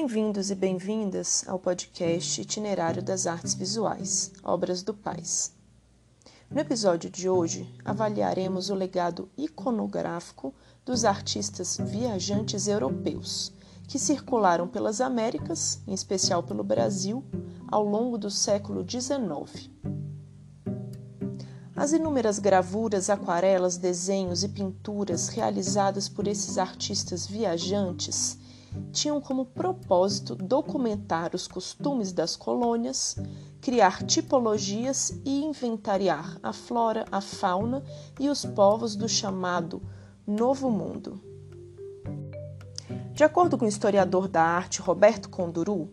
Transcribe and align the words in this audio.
Bem-vindos 0.00 0.48
e 0.48 0.54
bem-vindas 0.54 1.44
ao 1.48 1.58
podcast 1.58 2.40
Itinerário 2.40 3.02
das 3.02 3.26
Artes 3.26 3.52
Visuais, 3.52 4.30
Obras 4.44 4.80
do 4.80 4.94
Pais. 4.94 5.52
No 6.48 6.60
episódio 6.60 7.10
de 7.10 7.28
hoje, 7.28 7.68
avaliaremos 7.84 8.70
o 8.70 8.76
legado 8.76 9.28
iconográfico 9.36 10.54
dos 10.84 11.04
artistas 11.04 11.78
viajantes 11.82 12.68
europeus 12.68 13.52
que 13.88 13.98
circularam 13.98 14.68
pelas 14.68 15.00
Américas, 15.00 15.80
em 15.84 15.92
especial 15.92 16.44
pelo 16.44 16.62
Brasil, 16.62 17.24
ao 17.66 17.82
longo 17.82 18.16
do 18.16 18.30
século 18.30 18.88
XIX. 18.88 19.68
As 21.74 21.90
inúmeras 21.92 22.38
gravuras, 22.38 23.10
aquarelas, 23.10 23.76
desenhos 23.76 24.44
e 24.44 24.48
pinturas 24.48 25.26
realizadas 25.26 26.08
por 26.08 26.28
esses 26.28 26.56
artistas 26.56 27.26
viajantes 27.26 28.38
tinham 28.92 29.20
como 29.20 29.46
propósito 29.46 30.34
documentar 30.34 31.34
os 31.34 31.46
costumes 31.46 32.12
das 32.12 32.36
colônias, 32.36 33.16
criar 33.60 34.02
tipologias 34.04 35.20
e 35.24 35.44
inventariar 35.44 36.38
a 36.42 36.52
flora, 36.52 37.04
a 37.10 37.20
fauna 37.20 37.82
e 38.18 38.28
os 38.28 38.44
povos 38.44 38.96
do 38.96 39.08
chamado 39.08 39.82
Novo 40.26 40.70
Mundo. 40.70 41.20
De 43.12 43.24
acordo 43.24 43.58
com 43.58 43.64
o 43.64 43.68
historiador 43.68 44.28
da 44.28 44.42
arte 44.42 44.80
Roberto 44.80 45.28
Conduru, 45.28 45.90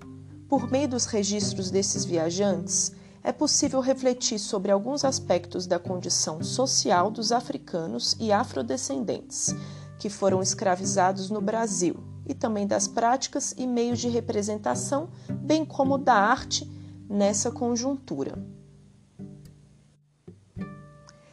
por 0.48 0.70
meio 0.70 0.88
dos 0.88 1.06
registros 1.06 1.72
desses 1.72 2.06
viajantes, 2.06 2.92
é 3.24 3.32
possível 3.32 3.80
refletir 3.80 4.38
sobre 4.38 4.72
alguns 4.72 5.04
aspectos 5.04 5.66
da 5.66 5.80
condição 5.80 6.44
social 6.44 7.10
dos 7.10 7.32
africanos 7.32 8.16
e 8.20 8.32
afrodescendentes 8.32 9.56
que 9.98 10.10
foram 10.10 10.44
escravizados 10.44 11.32
no 11.32 11.42
Brasil 11.42 12.15
e 12.26 12.34
também 12.34 12.66
das 12.66 12.88
práticas 12.88 13.54
e 13.58 13.68
meios 13.68 14.00
de 14.00 14.10
representação, 14.10 15.10
bem 15.30 15.64
como 15.64 15.98
da 15.98 16.16
arte 16.16 16.70
nessa 17.10 17.52
conjuntura. 17.52 18.38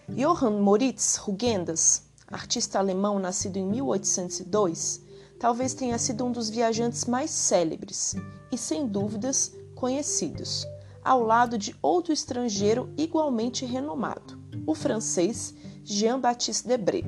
Johann 0.09 0.61
Moritz 0.61 1.17
Rugendas, 1.17 2.03
artista 2.27 2.79
alemão 2.79 3.19
nascido 3.19 3.57
em 3.57 3.67
1802, 3.67 5.03
talvez 5.39 5.73
tenha 5.75 5.98
sido 5.98 6.25
um 6.25 6.33
dos 6.33 6.51
viajantes 6.51 7.07
mais 7.07 7.31
célebres 7.31 8.15
e, 8.51 8.59
sem 8.59 8.87
dúvidas, 8.87 9.53
conhecidos, 9.75 10.67
ao 11.03 11.23
lado 11.23 11.57
de 11.57 11.75
outro 11.81 12.13
estrangeiro 12.13 12.93
igualmente 12.97 13.65
renomado, 13.65 14.39
o 14.67 14.75
francês 14.75 15.55
Jean-Baptiste 15.83 16.69
Debré. 16.69 17.03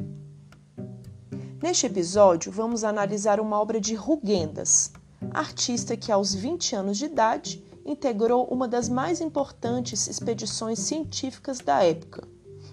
Neste 1.65 1.87
episódio, 1.87 2.53
vamos 2.53 2.85
analisar 2.85 3.41
uma 3.41 3.59
obra 3.59 3.81
de 3.81 3.95
Rugendas, 3.95 4.93
artista 5.31 5.97
que 5.97 6.13
aos 6.13 6.35
20 6.35 6.77
anos 6.77 6.99
de 6.99 7.07
idade 7.07 7.65
integrou 7.87 8.45
uma 8.49 8.69
das 8.69 8.87
mais 8.87 9.19
importantes 9.19 10.07
expedições 10.07 10.79
científicas 10.79 11.61
da 11.61 11.83
época, 11.83 12.29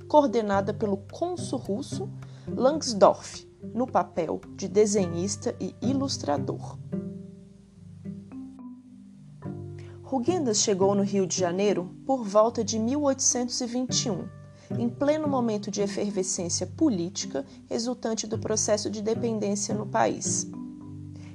coordenada 0.09 0.73
pelo 0.73 0.97
cônsul 1.09 1.57
russo 1.57 2.09
Langsdorff, 2.45 3.49
no 3.73 3.87
papel 3.87 4.41
de 4.57 4.67
desenhista 4.67 5.55
e 5.57 5.73
ilustrador. 5.81 6.77
Rugendas 10.03 10.57
chegou 10.57 10.93
no 10.93 11.03
Rio 11.03 11.25
de 11.25 11.39
Janeiro 11.39 11.95
por 12.05 12.25
volta 12.25 12.61
de 12.61 12.77
1821 12.77 14.40
em 14.79 14.89
pleno 14.89 15.27
momento 15.27 15.69
de 15.69 15.81
efervescência 15.81 16.65
política 16.65 17.45
resultante 17.69 18.27
do 18.27 18.37
processo 18.37 18.89
de 18.89 19.01
dependência 19.01 19.73
no 19.75 19.85
país. 19.85 20.47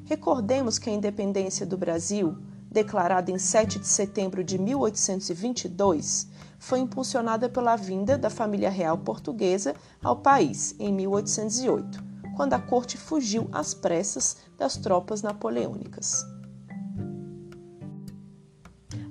Recordemos 0.04 0.78
que 0.78 0.88
a 0.88 0.92
independência 0.92 1.66
do 1.66 1.76
Brasil, 1.76 2.36
declarada 2.70 3.30
em 3.30 3.38
7 3.38 3.78
de 3.78 3.86
setembro 3.86 4.44
de 4.44 4.58
1822, 4.58 6.28
foi 6.58 6.78
impulsionada 6.78 7.48
pela 7.48 7.76
vinda 7.76 8.16
da 8.16 8.30
família 8.30 8.70
real 8.70 8.98
portuguesa 8.98 9.74
ao 10.02 10.16
país 10.16 10.74
em 10.78 10.92
1808, 10.92 12.02
quando 12.36 12.54
a 12.54 12.58
corte 12.58 12.96
fugiu 12.96 13.48
às 13.52 13.74
pressas 13.74 14.36
das 14.56 14.76
tropas 14.76 15.22
napoleônicas. 15.22 16.35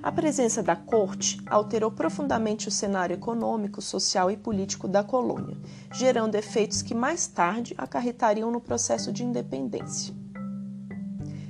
A 0.06 0.12
presença 0.12 0.62
da 0.62 0.76
corte 0.76 1.42
alterou 1.48 1.90
profundamente 1.90 2.68
o 2.68 2.72
cenário 2.72 3.16
econômico, 3.16 3.82
social 3.82 4.30
e 4.30 4.38
político 4.38 4.88
da 4.88 5.04
colônia, 5.04 5.58
gerando 5.92 6.36
efeitos 6.36 6.84
que 6.84 6.94
mais 6.94 7.26
tarde 7.26 7.74
acarretariam 7.76 8.52
no 8.52 8.62
processo 8.62 9.12
de 9.12 9.24
independência. 9.24 10.14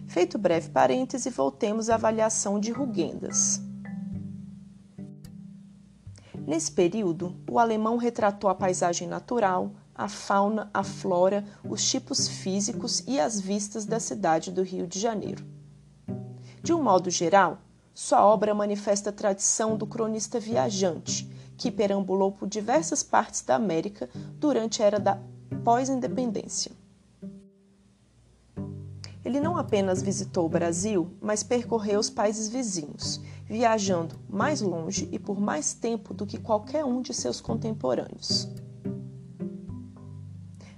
Feito 0.08 0.38
breve 0.38 0.70
parêntese, 0.70 1.30
voltemos 1.30 1.90
à 1.90 1.96
avaliação 1.96 2.58
de 2.58 2.72
Rugendas. 2.72 3.60
Nesse 6.48 6.72
período, 6.72 7.36
o 7.52 7.60
alemão 7.60 7.98
retratou 7.98 8.50
a 8.50 8.56
paisagem 8.56 9.06
natural, 9.06 9.74
a 9.94 10.08
fauna, 10.08 10.70
a 10.74 10.82
flora, 10.82 11.44
os 11.70 11.84
tipos 11.84 12.30
físicos 12.30 13.04
e 13.06 13.20
as 13.20 13.38
vistas 13.38 13.86
da 13.86 14.00
cidade 14.00 14.50
do 14.50 14.64
Rio 14.64 14.88
de 14.88 14.98
Janeiro. 14.98 15.44
De 16.64 16.74
um 16.74 16.82
modo 16.82 17.12
geral, 17.12 17.60
sua 17.96 18.26
obra 18.26 18.54
manifesta 18.54 19.10
a 19.10 19.14
tradição 19.14 19.78
do 19.78 19.88
cronista 19.88 20.38
viajante, 20.38 21.32
que 21.58 21.72
perambulou 21.72 22.30
por 22.30 22.46
diversas 22.46 23.02
partes 23.02 23.42
da 23.42 23.56
América 23.56 24.10
durante 24.38 24.84
a 24.84 24.86
era 24.86 25.00
da 25.00 25.18
pós-independência. 25.64 26.74
Ele 29.24 29.40
não 29.40 29.56
apenas 29.58 30.02
visitou 30.02 30.46
o 30.46 30.50
Brasil, 30.50 31.10
mas 31.22 31.42
percorreu 31.42 31.98
os 31.98 32.10
países 32.10 32.50
vizinhos, 32.50 33.22
viajando 33.46 34.20
mais 34.30 34.60
longe 34.60 35.08
e 35.10 35.18
por 35.18 35.40
mais 35.40 35.74
tempo 35.74 36.14
do 36.14 36.26
que 36.26 36.38
qualquer 36.38 36.84
um 36.84 37.02
de 37.02 37.14
seus 37.14 37.40
contemporâneos. 37.40 38.50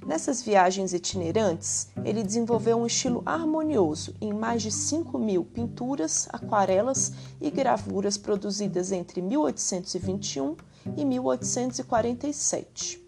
Nessas 0.07 0.41
viagens 0.41 0.93
itinerantes, 0.93 1.89
ele 2.05 2.23
desenvolveu 2.23 2.77
um 2.77 2.85
estilo 2.85 3.21
harmonioso 3.25 4.15
em 4.21 4.31
mais 4.31 4.61
de 4.61 4.71
5 4.71 5.19
mil 5.19 5.43
pinturas, 5.43 6.29
aquarelas 6.31 7.11
e 7.41 7.51
gravuras 7.51 8.17
produzidas 8.17 8.93
entre 8.93 9.21
1821 9.21 10.55
e 10.95 11.03
1847. 11.03 13.05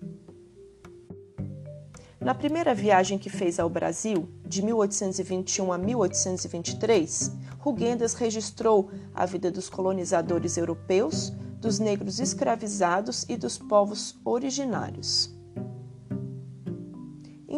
Na 2.20 2.36
primeira 2.36 2.76
viagem 2.76 3.18
que 3.18 3.30
fez 3.30 3.62
ao 3.62 3.70
Brasil, 3.70 4.28
de 4.46 4.62
1821 4.62 5.72
a 5.72 5.78
1823, 5.78 7.32
Rugendas 7.60 8.14
registrou 8.14 8.92
a 9.16 9.26
vida 9.26 9.50
dos 9.50 9.70
colonizadores 9.70 10.58
europeus, 10.58 11.32
dos 11.62 11.80
negros 11.80 12.20
escravizados 12.20 13.26
e 13.30 13.38
dos 13.38 13.58
povos 13.58 14.20
originários. 14.26 15.39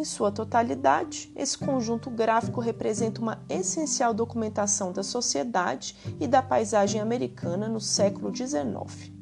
Em 0.02 0.04
sua 0.04 0.32
totalidade, 0.32 1.32
esse 1.36 1.56
conjunto 1.56 2.10
gráfico 2.10 2.60
representa 2.60 3.20
uma 3.20 3.40
essencial 3.48 4.12
documentação 4.12 4.90
da 4.90 5.04
sociedade 5.04 5.96
e 6.18 6.26
da 6.26 6.42
paisagem 6.42 7.00
americana 7.00 7.68
no 7.68 7.80
século 7.80 8.34
XIX. 8.34 9.12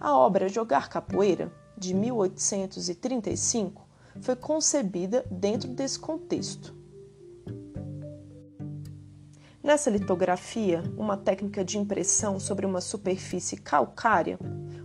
A 0.00 0.16
obra 0.16 0.48
Jogar 0.48 0.88
Capoeira, 0.88 1.52
de 1.76 1.92
1835, 1.92 3.86
foi 4.22 4.34
concebida 4.34 5.22
dentro 5.30 5.68
desse 5.68 5.98
contexto. 5.98 6.74
Nessa 9.62 9.90
litografia, 9.90 10.82
uma 10.96 11.18
técnica 11.18 11.62
de 11.62 11.76
impressão 11.76 12.40
sobre 12.40 12.64
uma 12.64 12.80
superfície 12.80 13.58
calcária, 13.58 14.38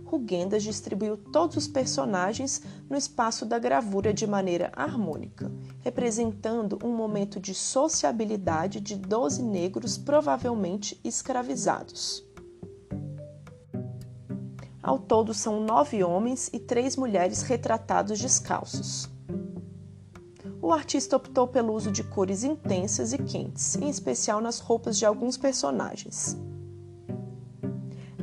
Rugendas 0.06 0.62
distribuiu 0.62 1.16
todos 1.16 1.56
os 1.56 1.66
personagens 1.66 2.62
no 2.88 2.96
espaço 2.96 3.44
da 3.44 3.58
gravura 3.58 4.14
de 4.14 4.24
maneira 4.24 4.70
harmônica, 4.76 5.50
representando 5.80 6.78
um 6.84 6.94
momento 6.94 7.40
de 7.40 7.52
sociabilidade 7.52 8.80
de 8.80 8.94
doze 8.94 9.42
negros 9.42 9.98
provavelmente 9.98 10.98
escravizados. 11.02 12.24
Ao 14.80 14.96
todo, 14.96 15.34
são 15.34 15.60
nove 15.60 16.04
homens 16.04 16.48
e 16.52 16.60
três 16.60 16.96
mulheres 16.96 17.42
retratados 17.42 18.20
descalços. 18.20 19.10
O 20.62 20.72
artista 20.72 21.16
optou 21.16 21.48
pelo 21.48 21.74
uso 21.74 21.90
de 21.90 22.04
cores 22.04 22.44
intensas 22.44 23.12
e 23.12 23.18
quentes, 23.18 23.74
em 23.74 23.88
especial 23.88 24.40
nas 24.40 24.60
roupas 24.60 24.96
de 24.96 25.04
alguns 25.04 25.36
personagens. 25.36 26.36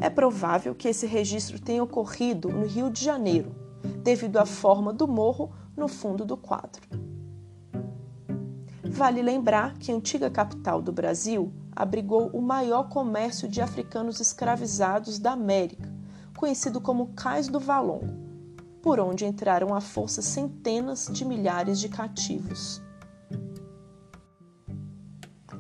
É 0.03 0.09
provável 0.09 0.75
que 0.75 0.89
esse 0.89 1.07
registro 1.07 1.57
tenha 1.57 1.81
ocorrido 1.81 2.49
no 2.49 2.65
Rio 2.65 2.91
de 2.91 3.01
Janeiro, 3.01 3.55
devido 4.03 4.35
à 4.35 4.45
forma 4.45 4.91
do 4.91 5.07
morro 5.07 5.49
no 5.77 5.87
fundo 5.87 6.25
do 6.25 6.35
quadro. 6.35 6.81
Vale 8.83 9.21
lembrar 9.21 9.77
que 9.77 9.93
a 9.93 9.95
antiga 9.95 10.29
capital 10.29 10.81
do 10.81 10.91
Brasil 10.91 11.53
abrigou 11.73 12.27
o 12.33 12.41
maior 12.41 12.89
comércio 12.89 13.47
de 13.47 13.61
africanos 13.61 14.19
escravizados 14.19 15.19
da 15.19 15.31
América, 15.31 15.89
conhecido 16.35 16.81
como 16.81 17.13
Cais 17.13 17.47
do 17.47 17.57
Valongo, 17.57 18.13
por 18.81 18.99
onde 18.99 19.25
entraram 19.25 19.73
à 19.73 19.79
força 19.79 20.21
centenas 20.21 21.07
de 21.13 21.23
milhares 21.23 21.79
de 21.79 21.87
cativos. 21.87 22.81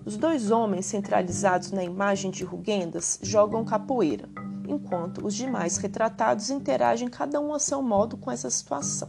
Os 0.05 0.17
dois 0.17 0.51
homens 0.51 0.85
centralizados 0.85 1.71
na 1.71 1.81
imagem 1.81 2.29
de 2.29 2.43
Rugendas 2.43 3.19
jogam 3.21 3.63
capoeira, 3.63 4.27
enquanto 4.67 5.25
os 5.25 5.33
demais 5.33 5.77
retratados 5.77 6.49
interagem 6.49 7.07
cada 7.07 7.39
um 7.39 7.53
a 7.53 7.59
seu 7.59 7.81
modo 7.81 8.17
com 8.17 8.29
essa 8.29 8.49
situação. 8.49 9.07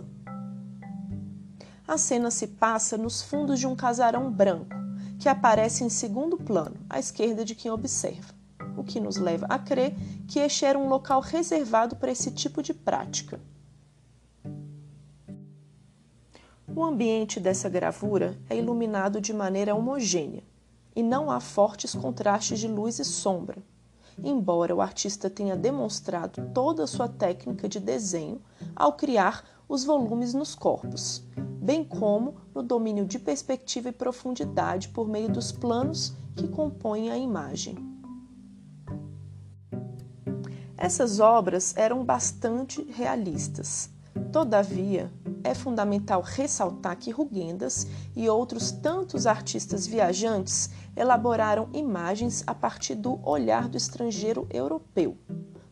A 1.87 1.99
cena 1.99 2.31
se 2.31 2.47
passa 2.47 2.97
nos 2.97 3.23
fundos 3.23 3.59
de 3.59 3.67
um 3.67 3.75
casarão 3.75 4.31
branco, 4.31 4.77
que 5.19 5.29
aparece 5.29 5.83
em 5.83 5.89
segundo 5.89 6.37
plano, 6.37 6.77
à 6.89 7.01
esquerda 7.01 7.45
de 7.45 7.57
quem 7.57 7.73
observa, 7.73 8.33
o 8.77 8.85
que 8.85 9.01
nos 9.01 9.17
leva 9.17 9.47
a 9.47 9.59
crer 9.59 9.97
que 10.29 10.39
este 10.39 10.65
era 10.65 10.79
um 10.79 10.89
local 10.89 11.21
reservado 11.21 11.97
para 11.97 12.13
esse 12.13 12.31
tipo 12.31 12.63
de 12.63 12.73
prática. 12.73 13.41
O 16.69 16.85
ambiente 16.85 17.41
dessa 17.41 17.69
gravura 17.69 18.39
é 18.49 18.57
iluminado 18.57 19.21
de 19.21 19.33
maneira 19.33 19.75
homogênea 19.75 20.54
e 20.95 21.03
não 21.03 21.31
há 21.31 21.41
fortes 21.41 21.95
contrastes 21.95 22.59
de 22.59 22.69
luz 22.69 22.99
e 22.99 23.05
sombra, 23.05 23.63
embora 24.19 24.75
o 24.75 24.81
artista 24.81 25.29
tenha 25.29 25.57
demonstrado 25.57 26.51
toda 26.55 26.85
a 26.85 26.87
sua 26.87 27.09
técnica 27.09 27.69
de 27.69 27.81
desenho 27.81 28.41
ao 28.77 28.93
criar 28.93 29.45
os 29.69 29.85
volumes 29.85 30.35
nos 30.35 30.55
corpos, 30.55 31.23
bem 31.37 31.83
como 31.83 32.37
no 32.55 32.63
domínio 32.63 33.07
de 33.07 33.19
perspectiva 33.19 33.89
e 33.89 33.93
profundidade 33.93 34.89
por 34.89 35.09
meio 35.09 35.29
dos 35.29 35.51
planos 35.51 36.15
que 36.37 36.47
compõem 36.49 37.11
a 37.11 37.17
imagem. 37.17 37.77
Essas 40.77 41.19
obras 41.19 41.75
eram 41.77 42.05
bastante 42.05 42.83
realistas. 42.83 43.89
Todavia, 44.31 45.11
é 45.45 45.55
fundamental 45.55 46.23
ressaltar 46.23 46.97
que 46.97 47.11
Rugendas 47.11 47.87
e 48.17 48.29
outros 48.29 48.73
tantos 48.73 49.27
artistas 49.27 49.87
viajantes 49.87 50.71
elaboraram 50.97 51.69
imagens 51.75 52.43
a 52.47 52.55
partir 52.55 52.95
do 52.95 53.21
olhar 53.23 53.69
do 53.69 53.77
estrangeiro 53.77 54.49
europeu, 54.51 55.17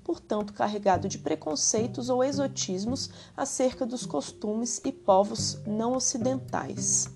portanto 0.04 0.52
carregado 0.52 1.08
de 1.08 1.18
preconceitos 1.18 2.10
ou 2.10 2.22
exotismos 2.22 3.10
acerca 3.34 3.86
dos 3.86 4.04
costumes 4.04 4.80
e 4.84 4.92
povos 4.92 5.58
não 5.66 5.94
ocidentais. 5.96 7.10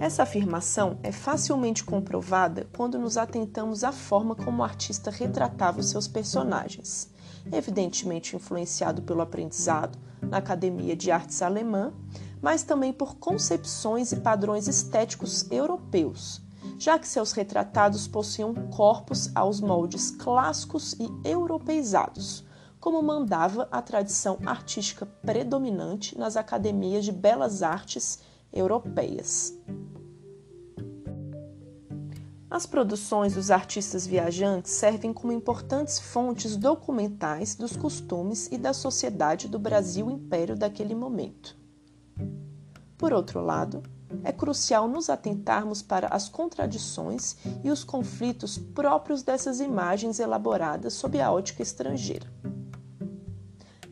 Essa 0.00 0.24
afirmação 0.24 0.98
é 1.02 1.12
facilmente 1.12 1.84
comprovada 1.84 2.66
quando 2.76 2.98
nos 2.98 3.16
atentamos 3.16 3.84
à 3.84 3.92
forma 3.92 4.34
como 4.34 4.60
o 4.60 4.64
artista 4.64 5.10
retratava 5.10 5.80
os 5.80 5.90
seus 5.90 6.08
personagens 6.08 7.13
evidentemente 7.52 8.36
influenciado 8.36 9.02
pelo 9.02 9.22
aprendizado 9.22 9.98
na 10.22 10.38
Academia 10.38 10.96
de 10.96 11.10
Artes 11.10 11.42
Alemã, 11.42 11.92
mas 12.40 12.62
também 12.62 12.92
por 12.92 13.16
concepções 13.16 14.12
e 14.12 14.16
padrões 14.16 14.68
estéticos 14.68 15.50
europeus, 15.50 16.42
já 16.78 16.98
que 16.98 17.08
seus 17.08 17.32
retratados 17.32 18.06
possuíam 18.06 18.54
corpos 18.70 19.30
aos 19.34 19.60
moldes 19.60 20.10
clássicos 20.10 20.94
e 20.94 21.08
europeizados, 21.24 22.44
como 22.80 23.02
mandava 23.02 23.68
a 23.70 23.80
tradição 23.80 24.38
artística 24.44 25.06
predominante 25.06 26.18
nas 26.18 26.36
academias 26.36 27.04
de 27.04 27.12
belas 27.12 27.62
artes 27.62 28.18
europeias. 28.52 29.54
As 32.54 32.66
produções 32.66 33.34
dos 33.34 33.50
artistas 33.50 34.06
viajantes 34.06 34.70
servem 34.70 35.12
como 35.12 35.32
importantes 35.32 35.98
fontes 35.98 36.56
documentais 36.56 37.56
dos 37.56 37.74
costumes 37.74 38.48
e 38.52 38.56
da 38.56 38.72
sociedade 38.72 39.48
do 39.48 39.58
Brasil 39.58 40.08
Império 40.08 40.54
daquele 40.54 40.94
momento. 40.94 41.56
Por 42.96 43.12
outro 43.12 43.40
lado, 43.40 43.82
é 44.22 44.30
crucial 44.30 44.86
nos 44.86 45.10
atentarmos 45.10 45.82
para 45.82 46.06
as 46.06 46.28
contradições 46.28 47.36
e 47.64 47.72
os 47.72 47.82
conflitos 47.82 48.56
próprios 48.56 49.24
dessas 49.24 49.58
imagens 49.58 50.20
elaboradas 50.20 50.94
sob 50.94 51.20
a 51.20 51.32
ótica 51.32 51.60
estrangeira. 51.60 52.32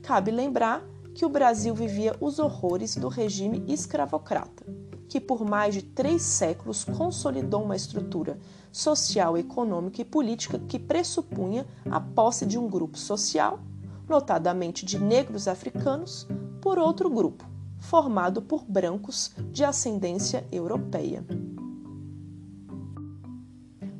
Cabe 0.05 0.31
lembrar 0.31 0.85
que 1.17 1.25
o 1.25 1.29
Brasil 1.29 1.75
vivia 1.75 2.17
os 2.21 2.39
horrores 2.39 2.95
do 2.95 3.09
regime 3.09 3.65
escravocrata 3.67 4.65
que 5.09 5.21
por 5.21 5.45
mais 5.45 5.75
de 5.75 5.83
três 5.83 6.23
séculos 6.23 6.85
consolidou 6.85 7.63
uma 7.63 7.77
estrutura 7.77 8.39
social, 8.71 9.37
econômica 9.37 10.01
e 10.01 10.05
política 10.05 10.59
que 10.59 10.79
pressupunha 10.79 11.67
a 11.91 12.01
posse 12.01 12.47
de 12.47 12.59
um 12.59 12.69
grupo 12.69 12.99
social, 12.99 13.61
notadamente 14.09 14.87
de 14.87 14.99
negros 14.99 15.47
africanos, 15.47 16.27
por 16.61 16.79
outro 16.79 17.11
grupo, 17.11 17.45
formado 17.79 18.41
por 18.41 18.65
brancos 18.65 19.33
de 19.51 19.65
ascendência 19.65 20.47
europeia. 20.51 21.25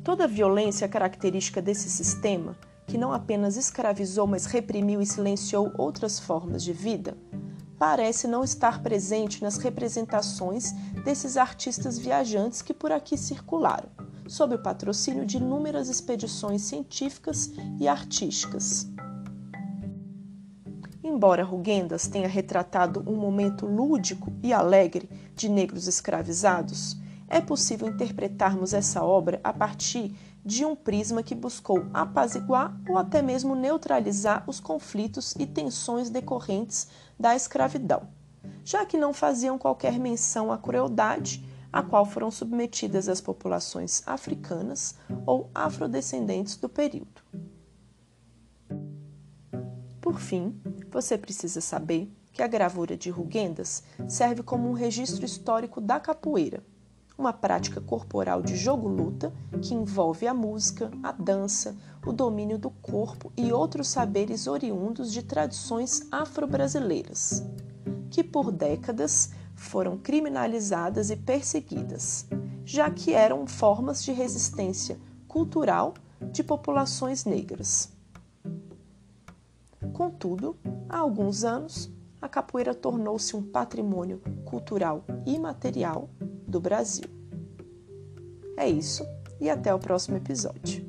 Toda 0.03 0.25
a 0.25 0.27
violência 0.27 0.87
característica 0.87 1.61
desse 1.61 1.89
sistema, 1.89 2.57
que 2.85 2.97
não 2.97 3.13
apenas 3.13 3.55
escravizou, 3.55 4.27
mas 4.27 4.45
reprimiu 4.45 5.01
e 5.01 5.05
silenciou 5.05 5.71
outras 5.77 6.19
formas 6.19 6.63
de 6.63 6.73
vida, 6.73 7.17
parece 7.83 8.29
não 8.29 8.45
estar 8.45 8.81
presente 8.81 9.43
nas 9.43 9.57
representações 9.57 10.71
desses 11.03 11.35
artistas 11.35 11.99
viajantes 11.99 12.61
que 12.61 12.73
por 12.73 12.93
aqui 12.93 13.17
circularam, 13.17 13.89
sob 14.25 14.55
o 14.55 14.63
patrocínio 14.63 15.25
de 15.25 15.35
inúmeras 15.35 15.89
expedições 15.89 16.61
científicas 16.61 17.51
e 17.77 17.85
artísticas. 17.85 18.87
Embora 21.03 21.43
Rugendas 21.43 22.07
tenha 22.07 22.29
retratado 22.29 23.03
um 23.05 23.17
momento 23.17 23.65
lúdico 23.65 24.31
e 24.41 24.53
alegre 24.53 25.09
de 25.35 25.49
negros 25.49 25.85
escravizados, 25.85 26.95
é 27.27 27.41
possível 27.41 27.89
interpretarmos 27.89 28.73
essa 28.73 29.03
obra 29.03 29.41
a 29.43 29.51
partir 29.51 30.15
de 30.45 30.65
um 30.65 30.75
prisma 30.75 31.23
que 31.23 31.33
buscou 31.33 31.85
apaziguar 31.93 32.77
ou 32.89 32.97
até 32.97 33.21
mesmo 33.21 33.55
neutralizar 33.55 34.43
os 34.47 34.59
conflitos 34.59 35.33
e 35.39 35.45
tensões 35.45 36.09
decorrentes 36.09 36.87
da 37.17 37.35
escravidão, 37.35 38.07
já 38.63 38.85
que 38.85 38.97
não 38.97 39.13
faziam 39.13 39.57
qualquer 39.57 39.97
menção 39.97 40.51
à 40.51 40.57
crueldade 40.57 41.43
a 41.71 41.81
qual 41.81 42.05
foram 42.05 42.29
submetidas 42.29 43.09
as 43.09 43.19
populações 43.19 44.03
africanas 44.05 44.95
ou 45.25 45.49
afrodescendentes 45.55 46.55
do 46.57 46.69
período. 46.69 47.23
Por 49.99 50.19
fim, 50.19 50.61
você 50.91 51.17
precisa 51.17 51.61
saber 51.61 52.13
que 52.31 52.43
a 52.43 52.47
gravura 52.47 52.97
de 52.97 53.09
Rugendas 53.09 53.83
serve 54.07 54.43
como 54.43 54.69
um 54.69 54.73
registro 54.73 55.25
histórico 55.25 55.79
da 55.79 55.99
capoeira 55.99 56.63
uma 57.17 57.31
prática 57.31 57.79
corporal 57.79 58.41
de 58.41 58.55
jogo-luta 58.55 59.33
que 59.61 59.73
envolve 59.73 60.27
a 60.27 60.33
música, 60.33 60.91
a 61.01 61.11
dança, 61.11 61.75
o 62.05 62.11
domínio 62.11 62.57
do 62.57 62.69
corpo 62.69 63.31
e 63.37 63.51
outros 63.51 63.87
saberes 63.87 64.47
oriundos 64.47 65.11
de 65.11 65.23
tradições 65.23 66.07
afro-brasileiras, 66.11 67.43
que 68.09 68.23
por 68.23 68.51
décadas 68.51 69.31
foram 69.55 69.97
criminalizadas 69.97 71.09
e 71.09 71.15
perseguidas, 71.15 72.25
já 72.65 72.89
que 72.89 73.13
eram 73.13 73.45
formas 73.45 74.03
de 74.03 74.11
resistência 74.11 74.99
cultural 75.27 75.93
de 76.31 76.43
populações 76.43 77.25
negras. 77.25 77.91
Contudo, 79.93 80.57
há 80.89 80.97
alguns 80.97 81.43
anos, 81.43 81.91
a 82.21 82.27
capoeira 82.27 82.73
tornou-se 82.73 83.35
um 83.35 83.43
patrimônio 83.43 84.21
cultural 84.45 85.03
imaterial 85.25 86.09
do 86.53 86.61
Brasil. 86.61 87.05
É 88.55 88.69
isso 88.69 89.03
e 89.41 89.49
até 89.49 89.73
o 89.73 89.79
próximo 89.79 90.15
episódio. 90.15 90.87